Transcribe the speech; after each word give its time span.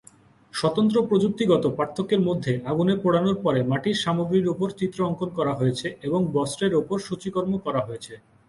স্বতন্ত্র 0.53 0.97
প্রযুক্তিগত 1.09 1.63
পার্থক্যের 1.77 2.21
মধ্যে 2.27 2.53
আগুনে 2.71 2.95
পোড়ানোর 3.03 3.37
পরে 3.45 3.59
মাটির 3.71 4.01
সামগ্রীর 4.03 4.51
উপর 4.53 4.67
চিত্র 4.79 4.99
অঙ্কন 5.09 5.29
করা 5.37 5.53
হয়েছে, 5.59 5.87
এবং 6.07 6.21
বস্ত্রের 6.35 6.73
উপর 6.81 6.97
সূচিকর্ম 7.07 7.53
করা 7.65 7.81
হয়েছে। 7.87 8.13